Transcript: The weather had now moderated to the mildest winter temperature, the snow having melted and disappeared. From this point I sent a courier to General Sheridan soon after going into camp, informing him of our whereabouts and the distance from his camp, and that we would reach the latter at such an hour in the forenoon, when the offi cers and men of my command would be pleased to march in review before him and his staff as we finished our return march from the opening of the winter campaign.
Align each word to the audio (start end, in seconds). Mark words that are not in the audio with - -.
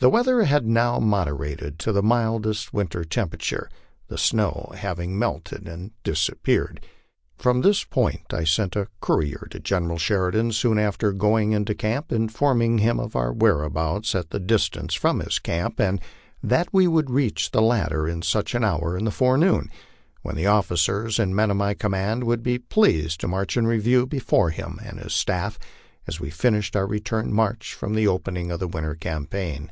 The 0.00 0.10
weather 0.10 0.42
had 0.44 0.66
now 0.66 0.98
moderated 0.98 1.78
to 1.78 1.90
the 1.90 2.02
mildest 2.02 2.74
winter 2.74 3.04
temperature, 3.04 3.70
the 4.08 4.18
snow 4.18 4.70
having 4.76 5.18
melted 5.18 5.66
and 5.66 5.92
disappeared. 6.02 6.84
From 7.38 7.62
this 7.62 7.84
point 7.84 8.26
I 8.30 8.44
sent 8.44 8.76
a 8.76 8.88
courier 9.00 9.46
to 9.50 9.58
General 9.60 9.96
Sheridan 9.96 10.52
soon 10.52 10.78
after 10.78 11.10
going 11.14 11.52
into 11.52 11.74
camp, 11.74 12.12
informing 12.12 12.76
him 12.76 13.00
of 13.00 13.16
our 13.16 13.32
whereabouts 13.32 14.14
and 14.14 14.26
the 14.28 14.38
distance 14.38 14.92
from 14.92 15.20
his 15.20 15.38
camp, 15.38 15.80
and 15.80 16.02
that 16.42 16.68
we 16.70 16.86
would 16.86 17.08
reach 17.08 17.50
the 17.52 17.62
latter 17.62 18.06
at 18.06 18.24
such 18.24 18.54
an 18.54 18.62
hour 18.62 18.98
in 18.98 19.06
the 19.06 19.10
forenoon, 19.10 19.70
when 20.20 20.36
the 20.36 20.46
offi 20.46 20.74
cers 20.74 21.18
and 21.18 21.34
men 21.34 21.50
of 21.50 21.56
my 21.56 21.72
command 21.72 22.24
would 22.24 22.42
be 22.42 22.58
pleased 22.58 23.20
to 23.22 23.26
march 23.26 23.56
in 23.56 23.66
review 23.66 24.04
before 24.04 24.50
him 24.50 24.78
and 24.84 24.98
his 25.00 25.14
staff 25.14 25.58
as 26.06 26.20
we 26.20 26.28
finished 26.28 26.76
our 26.76 26.86
return 26.86 27.32
march 27.32 27.72
from 27.72 27.94
the 27.94 28.06
opening 28.06 28.50
of 28.50 28.60
the 28.60 28.68
winter 28.68 28.94
campaign. 28.94 29.70